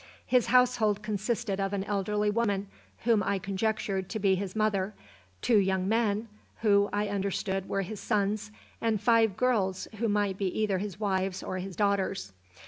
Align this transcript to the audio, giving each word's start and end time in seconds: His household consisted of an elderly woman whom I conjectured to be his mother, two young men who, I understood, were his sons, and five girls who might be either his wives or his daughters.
His 0.25 0.47
household 0.47 1.03
consisted 1.03 1.59
of 1.59 1.73
an 1.73 1.83
elderly 1.83 2.31
woman 2.31 2.69
whom 3.03 3.21
I 3.21 3.37
conjectured 3.37 4.09
to 4.09 4.17
be 4.17 4.33
his 4.33 4.55
mother, 4.55 4.95
two 5.43 5.59
young 5.59 5.87
men 5.87 6.27
who, 6.61 6.89
I 6.91 7.07
understood, 7.07 7.69
were 7.69 7.83
his 7.83 7.99
sons, 7.99 8.49
and 8.81 8.99
five 8.99 9.37
girls 9.37 9.87
who 9.99 10.09
might 10.09 10.39
be 10.39 10.47
either 10.59 10.79
his 10.79 10.99
wives 10.99 11.43
or 11.43 11.59
his 11.59 11.75
daughters. 11.75 12.33